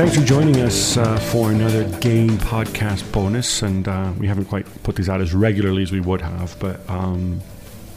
[0.00, 3.60] Thanks for joining us uh, for another game podcast bonus.
[3.60, 6.80] And uh, we haven't quite put these out as regularly as we would have, but
[6.88, 7.42] um,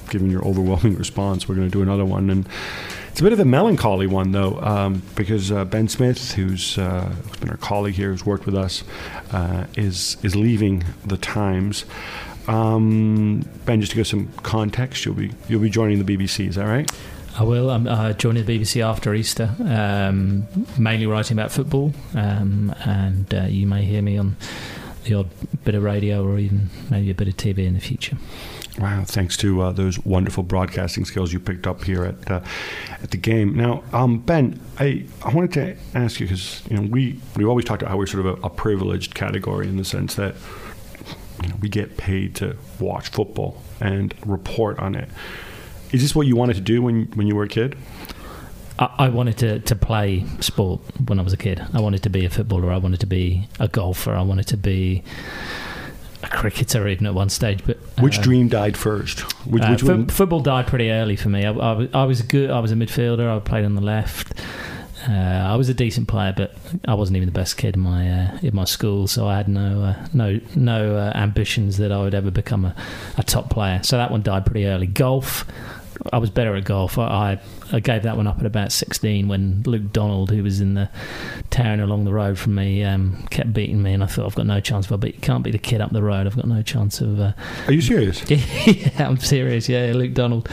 [0.09, 2.29] given your overwhelming response, we're going to do another one.
[2.29, 2.45] And
[3.07, 7.05] it's a bit of a melancholy one, though, um, because uh, Ben Smith, who's, uh,
[7.05, 8.83] who's been our colleague here, who's worked with us,
[9.31, 11.85] uh, is is leaving the Times.
[12.49, 16.49] Um, ben, just to give some context, you'll be you'll be joining the BBC.
[16.49, 16.91] Is that right?
[17.35, 17.71] I will.
[17.71, 23.43] I'm uh, joining the BBC after Easter, um, mainly writing about football, um, and uh,
[23.43, 24.35] you may hear me on
[25.05, 25.29] the odd
[25.63, 28.17] bit of radio or even maybe a bit of TV in the future.
[28.77, 29.03] Wow!
[29.05, 32.41] Thanks to uh, those wonderful broadcasting skills you picked up here at uh,
[33.01, 33.55] at the game.
[33.55, 37.65] Now, um, Ben, I, I wanted to ask you because you know we we always
[37.65, 40.35] talked about how we're sort of a, a privileged category in the sense that
[41.41, 45.09] you know, we get paid to watch football and report on it.
[45.93, 47.77] Is this what you wanted to do when when you were a kid?
[48.79, 51.63] I, wanted to, to play sport when I was a kid.
[51.73, 52.71] I wanted to be a footballer.
[52.73, 54.13] I wanted to be a golfer.
[54.13, 55.03] I wanted to be
[56.23, 57.63] a cricketer even at one stage.
[57.65, 59.21] But Which uh, dream died first?
[59.45, 61.45] Which, Uh, which football died pretty early for me.
[61.45, 62.49] I, I, was- I was good.
[62.49, 63.29] I was a midfielder.
[63.33, 64.33] I played on the left.
[65.07, 66.55] Uh, I was a decent player, but
[66.87, 69.05] I wasn't even the best kid in my uh, in my school.
[69.07, 72.75] So I had no uh, no no uh, ambitions that I would ever become a,
[73.17, 73.81] a top player.
[73.83, 74.87] So that one died pretty early.
[74.87, 75.45] Golf.
[76.11, 76.97] I was better at golf.
[76.97, 77.39] I, I,
[77.71, 80.89] I gave that one up at about 16 when Luke Donald, who was in the
[81.49, 84.45] town along the road from me, um, kept beating me, and I thought I've got
[84.45, 84.85] no chance.
[84.87, 86.99] If I beat, you can't beat the kid up the road, I've got no chance
[86.99, 87.31] of uh,
[87.67, 88.29] Are you serious?
[88.29, 89.69] yeah, I'm serious.
[89.69, 90.49] Yeah, Luke Donald,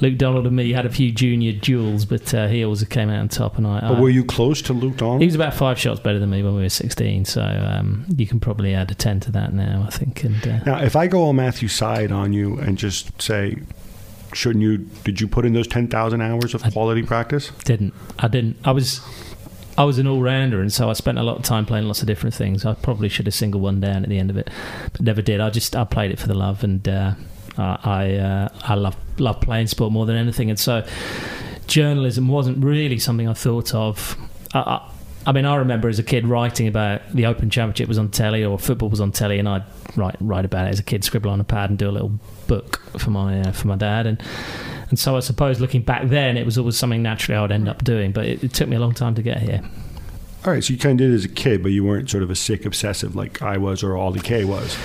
[0.00, 3.20] Luke Donald and me had a few junior duels, but uh, he always came out
[3.20, 3.58] on top.
[3.58, 5.20] And I, But I- were you close to Luke Donald?
[5.20, 7.26] he was about five shots better than me when we were 16.
[7.26, 10.24] So um, you can probably add a 10 to that now, I think.
[10.24, 13.56] And uh, Now, if I go on Matthew Syed on you and just say,
[14.36, 14.78] shouldn't you?
[15.04, 17.50] Did you put in those ten thousand hours of quality practice?
[17.64, 19.00] didn't I didn't I was
[19.78, 22.00] I was an all rounder, and so I spent a lot of time playing lots
[22.00, 22.64] of different things.
[22.64, 24.48] I probably should have singled one down at the end of it,
[24.92, 25.40] but never did.
[25.40, 27.14] I just I played it for the love, and uh,
[27.58, 30.86] I I, uh, I love love playing sport more than anything, and so
[31.66, 34.16] journalism wasn't really something I thought of.
[34.54, 34.90] I, I,
[35.26, 38.44] I mean, I remember as a kid writing about the Open Championship was on telly
[38.44, 39.64] or football was on telly, and I'd
[39.96, 42.12] write write about it as a kid, scribble on a pad, and do a little
[42.46, 44.22] book for my uh, for my dad, and
[44.88, 47.68] and so I suppose looking back then, it was always something naturally I would end
[47.68, 49.60] up doing, but it, it took me a long time to get here.
[50.44, 52.22] All right, so you kind of did it as a kid, but you weren't sort
[52.22, 54.76] of a sick obsessive like I was or Ollie Kay was.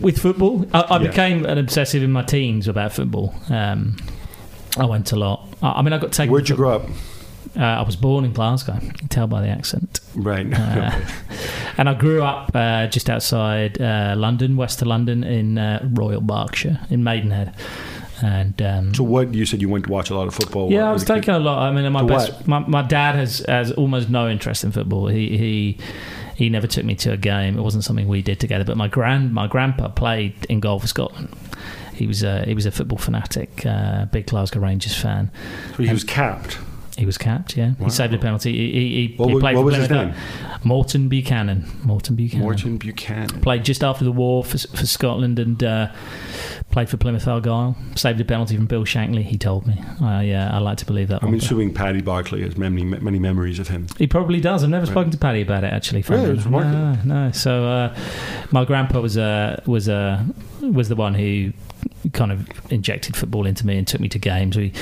[0.00, 1.08] With football, I, I Yeah.
[1.08, 3.34] became an obsessive in my teens about football.
[3.48, 3.96] Um,
[4.78, 5.48] I went a lot.
[5.60, 6.30] I, I mean, I got taken.
[6.32, 6.88] Where'd you grow up?
[7.56, 8.78] Uh, I was born in Glasgow.
[8.82, 10.00] You can tell by the accent.
[10.14, 10.46] Right.
[10.52, 10.98] Uh,
[11.78, 16.20] and I grew up uh, just outside uh, London, west of London, in uh, Royal
[16.20, 17.54] Berkshire, in Maidenhead.
[18.22, 20.72] And um, so what you said you went to watch a lot of football?
[20.72, 21.20] yeah, I was as a kid?
[21.20, 21.58] taking a lot.
[21.58, 25.08] I mean, my To best, my, my dad has has almost no interest in football.
[25.08, 25.78] He he
[26.34, 27.58] he never took me to a game.
[27.58, 28.64] It wasn't something we did together.
[28.64, 31.28] But my grand my grandpa played in goal for Scotland.
[31.94, 35.30] He was a he was a football fanatic, uh, big Glasgow Rangers fan.
[35.76, 36.58] So he was capped.
[36.96, 37.56] He was capped.
[37.56, 37.84] Yeah, Wow.
[37.84, 38.52] he saved a penalty.
[38.52, 40.14] He he, he, What he played what for was his name?
[40.64, 41.64] Morton Buchanan.
[41.84, 42.42] Morton Buchanan.
[42.42, 43.40] Morton Buchanan.
[43.40, 45.92] Played just after the war for, for Scotland and uh,
[46.70, 47.76] played for Plymouth Argyle.
[47.96, 49.22] Saved a penalty from Bill Shankly.
[49.24, 49.78] He told me.
[50.00, 51.22] I uh, I like to believe that.
[51.22, 53.86] I'm one, but- assuming Paddy Barclay has many many memories of him.
[53.98, 54.64] He probably does.
[54.64, 56.02] I've never spoken to Paddy about it actually.
[56.02, 56.30] Really?
[56.38, 57.30] It's No, no.
[57.32, 57.96] So uh,
[58.52, 60.24] my grandpa was uh, was uh,
[60.62, 61.52] was the one who
[62.12, 64.56] kind of injected football into me and took me to games.
[64.56, 64.72] We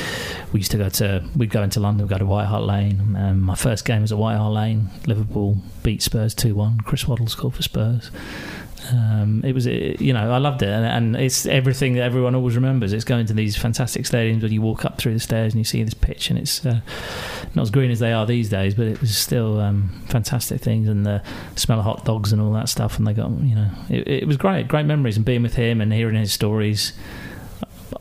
[0.53, 3.17] we used to go to we'd go into London, we'd go to White Hart Lane.
[3.17, 4.91] Um, my first game was at White Hart Lane.
[5.07, 6.79] Liverpool beat Spurs two one.
[6.81, 8.11] Chris Waddle scored for Spurs.
[8.93, 12.35] Um, it was, uh, you know, I loved it, and, and it's everything that everyone
[12.35, 12.93] always remembers.
[12.93, 15.65] It's going to these fantastic stadiums where you walk up through the stairs and you
[15.65, 16.81] see this pitch, and it's uh,
[17.55, 20.89] not as green as they are these days, but it was still um, fantastic things,
[20.89, 21.23] and the
[21.57, 22.99] smell of hot dogs and all that stuff.
[22.99, 25.81] And they got, you know, it, it was great, great memories, and being with him
[25.81, 26.93] and hearing his stories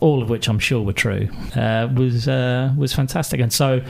[0.04, 3.40] all of which I'm sure were true, uh, was uh, was fantastic.
[3.40, 3.82] And so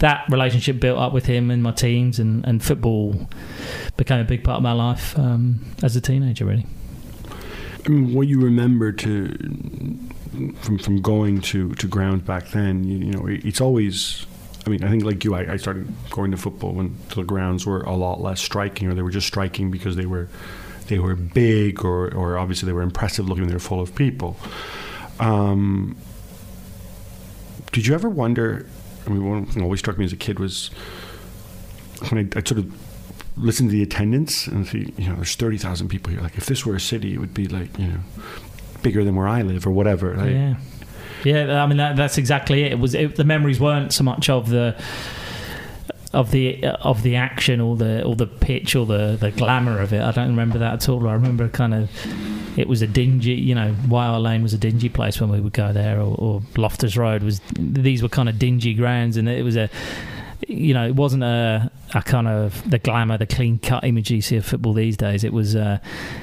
[0.00, 3.28] that relationship built up with him and my teens, and, and football
[3.96, 6.44] became a big part of my life um, as a teenager.
[6.44, 6.66] Really,
[7.86, 9.28] I mean, what you remember to
[10.60, 14.26] from from going to to grounds back then, you, you know, it's always.
[14.64, 17.66] I mean, I think like you, I, I started going to football when the grounds
[17.66, 20.28] were a lot less striking, or they were just striking because they were
[20.88, 23.46] they were big, or or obviously they were impressive looking.
[23.46, 24.36] They were full of people.
[25.20, 25.96] Um,
[27.72, 28.66] did you ever wonder?
[29.06, 30.68] I mean, one thing always struck me as a kid was
[32.08, 32.72] when I, I sort of
[33.36, 36.20] listened to the attendance and see, you know, there's thirty thousand people here.
[36.20, 38.00] Like, if this were a city, it would be like, you know,
[38.82, 40.14] bigger than where I live or whatever.
[40.16, 40.56] Like, yeah,
[41.24, 41.62] yeah.
[41.62, 42.72] I mean, that, that's exactly it.
[42.72, 44.76] It was it, the memories weren't so much of the
[46.12, 49.92] of the of the action or the or the pitch or the the glamour of
[49.92, 50.02] it.
[50.02, 51.08] I don't remember that at all.
[51.08, 51.90] I remember kind of
[52.56, 55.40] it was a dingy, you know, White Hart Lane was a dingy place when we
[55.40, 57.40] would go there, or, or Loftus Road was.
[57.54, 59.70] These were kind of dingy grounds, and it was a
[60.48, 64.20] you know, it wasn't a, a kind of the glamour, the clean cut image you
[64.20, 65.24] see of football these days.
[65.24, 65.78] It was, uh,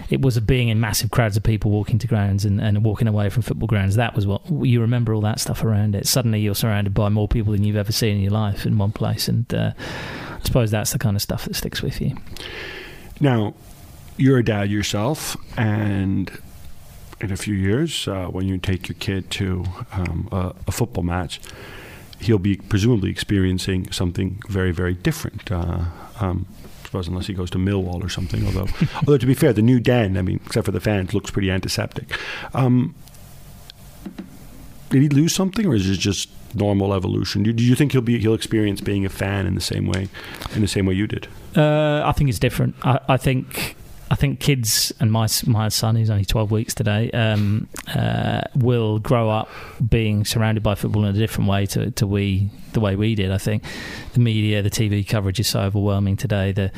[0.09, 3.07] it was a being in massive crowds of people walking to grounds and, and walking
[3.07, 3.95] away from football grounds.
[3.95, 6.07] That was what you remember all that stuff around it.
[6.07, 8.91] Suddenly you're surrounded by more people than you've ever seen in your life in one
[8.91, 12.15] place, and uh, I suppose that's the kind of stuff that sticks with you.
[13.19, 13.53] Now,
[14.19, 16.31] you're a dad yourself, and
[17.21, 21.03] in a few years, uh, when you take your kid to um, a, a football
[21.03, 21.39] match
[22.19, 25.51] he'll be presumably experiencing something very, very different.
[25.51, 25.85] Uh,
[26.19, 26.45] um,
[26.91, 28.45] unless he goes to Millwall or something.
[28.47, 31.29] Although, although to be fair, the new den, I mean, except for the fans, looks
[31.29, 32.11] pretty antiseptic.
[32.55, 32.95] Um,
[34.89, 37.43] did he lose something, or is it just normal evolution?
[37.43, 40.09] Do, do, you think he'll be he'll experience being a fan in the same way,
[40.55, 41.27] in the same way you did?
[41.55, 42.73] Uh, I think it's different.
[42.81, 43.75] I, I think
[44.19, 49.29] think kids and my my son, who's only twelve weeks today, um, uh, will grow
[49.29, 49.49] up
[49.87, 53.31] being surrounded by football in a different way to, to we the way we did.
[53.31, 53.63] I think
[54.13, 56.51] the media, the TV coverage is so overwhelming today.
[56.51, 56.71] The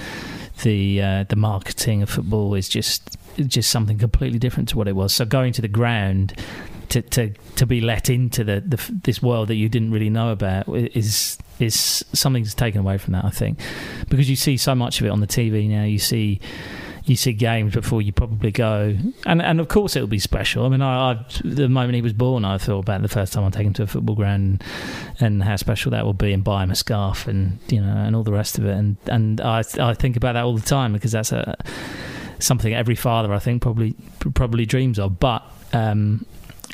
[0.63, 4.95] the uh, the marketing of football is just just something completely different to what it
[4.95, 5.13] was.
[5.13, 6.33] So going to the ground
[6.89, 10.31] to to, to be let into the, the this world that you didn't really know
[10.31, 13.25] about is is something's taken away from that.
[13.25, 13.59] I think
[14.09, 15.83] because you see so much of it on the TV now.
[15.83, 16.39] You see
[17.11, 20.65] you see games before you probably go, and and of course it'll be special.
[20.65, 23.43] I mean, I, I the moment he was born, I thought about the first time
[23.43, 24.63] I take him to a football ground,
[25.19, 27.93] and, and how special that will be, and buy him a scarf, and you know,
[27.93, 30.65] and all the rest of it, and and I I think about that all the
[30.65, 31.57] time because that's a
[32.39, 33.93] something every father I think probably
[34.33, 35.43] probably dreams of, but.
[35.73, 36.25] Um,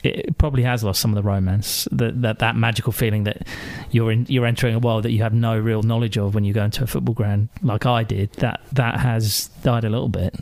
[0.03, 3.45] it probably has lost some of the romance, that that, that magical feeling that
[3.91, 6.53] you're in, you're entering a world that you have no real knowledge of when you
[6.53, 8.31] go into a football ground, like I did.
[8.33, 10.35] That that has died a little bit,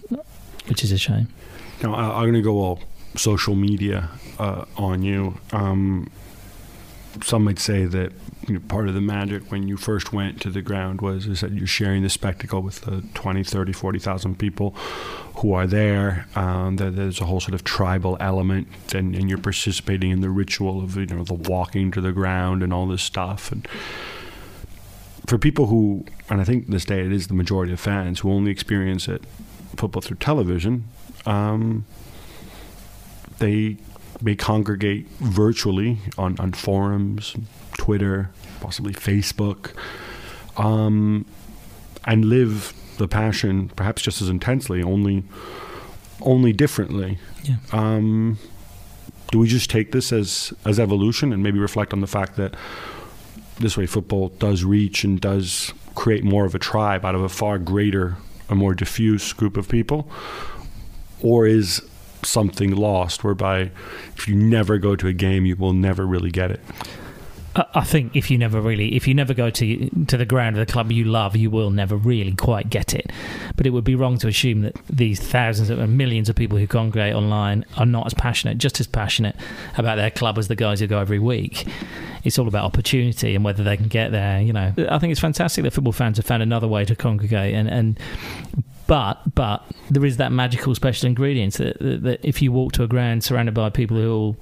[0.68, 1.28] which is a shame.
[1.81, 2.80] Now I'm going to go all
[3.16, 4.10] social media
[4.40, 5.38] uh, on you.
[5.52, 6.10] Um,
[7.24, 8.12] some might say that
[8.48, 11.42] you know, part of the magic when you first went to the ground was is
[11.42, 14.72] that you're sharing the spectacle with the 20, 30, 40,000 people
[15.38, 16.28] who are there.
[16.36, 20.30] Um, that there's a whole sort of tribal element, and, and, you're participating in the
[20.30, 23.52] ritual of you know the walking to the ground and all this stuff.
[23.52, 23.68] And
[25.26, 28.32] for people who, and I think this day it is the majority of fans who
[28.32, 29.24] only experience it
[29.75, 30.86] football through television.
[31.25, 31.86] Um,
[33.39, 33.78] they
[34.22, 37.36] may congregate virtually on, on forums,
[37.77, 38.29] Twitter,
[38.62, 39.72] possibly Facebook,
[40.57, 41.25] um,
[42.05, 45.24] and live the passion perhaps just as intensely, only
[46.22, 47.17] only differently.
[47.43, 47.57] Yeah.
[47.72, 48.39] Um,
[49.31, 52.55] do we just take this as as evolution and maybe reflect on the fact that
[53.60, 57.29] this way football does reach and does create more of a tribe out of a
[57.29, 58.17] far greater,
[58.50, 60.10] a more diffuse group of people,
[61.22, 61.81] or is
[62.25, 63.72] something lost whereby
[64.15, 66.60] if you never go to a game you will never really get it
[67.74, 70.65] I think if you never really, if you never go to to the ground of
[70.65, 73.12] the club you love, you will never really quite get it.
[73.55, 76.67] But it would be wrong to assume that these thousands of millions of people who
[76.67, 79.38] congregate online are not as passionate, just as passionate
[79.77, 81.65] about their club as the guys who go every week.
[82.25, 84.41] It's all about opportunity and whether they can get there.
[84.41, 87.53] You know, I think it's fantastic that football fans have found another way to congregate
[87.53, 88.00] and and
[88.88, 92.84] but but there is that magical special ingredient that, that, that, if you walk to
[92.84, 94.38] a ground surrounded by people who all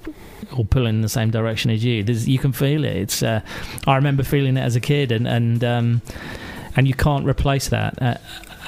[0.52, 2.96] all pull in the same direction as you, you can feel it.
[2.96, 3.42] It's uh,
[3.88, 6.02] I remember feeling it as a kid, and and um,
[6.76, 8.02] and you can't replace that.
[8.02, 8.16] Uh,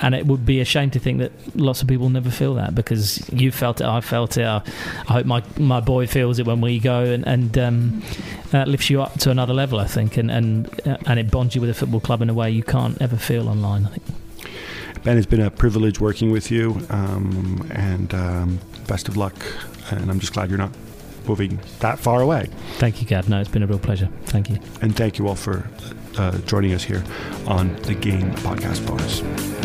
[0.01, 2.75] and it would be a shame to think that lots of people never feel that
[2.75, 4.45] because you felt it, I felt it.
[4.45, 4.61] I,
[5.07, 8.03] I hope my my boy feels it when we go, and and um,
[8.53, 9.79] uh, lifts you up to another level.
[9.79, 12.33] I think, and and uh, and it bonds you with a football club in a
[12.33, 13.85] way you can't ever feel online.
[13.85, 14.24] I think.
[15.05, 19.35] Ben, it's been a privilege working with you, um, and um, best of luck.
[19.91, 20.71] And I'm just glad you're not
[21.27, 22.49] moving that far away.
[22.77, 23.29] Thank you, Gad.
[23.29, 24.09] No, it's been a real pleasure.
[24.25, 24.57] Thank you.
[24.81, 25.69] And thank you all for
[26.17, 27.03] uh, joining us here
[27.45, 29.64] on the Game Podcast Bonus.